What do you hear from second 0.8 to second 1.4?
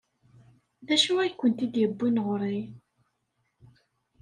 D acu ay